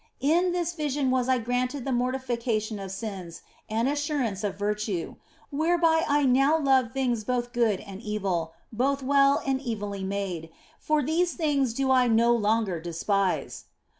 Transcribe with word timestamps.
In 0.19 0.51
this 0.51 0.73
vision 0.73 1.11
was 1.11 1.29
I 1.29 1.37
granted 1.37 1.85
the 1.85 1.91
mortification 1.91 2.79
of 2.79 2.89
sins 2.89 3.43
and 3.69 3.87
assurance 3.87 4.43
of 4.43 4.57
virtue, 4.57 5.17
whereby 5.51 6.03
I 6.07 6.25
now 6.25 6.57
love 6.57 6.91
things 6.91 7.23
both 7.23 7.53
good 7.53 7.79
and 7.81 8.01
evil, 8.01 8.53
both 8.73 9.03
well 9.03 9.43
and 9.45 9.61
evilly 9.61 10.03
made, 10.03 10.49
for 10.79 11.03
these 11.03 11.35
things 11.35 11.75
do 11.75 11.91
I 11.91 12.07
no 12.07 12.33
longer 12.35 12.79
despise. 12.81 13.65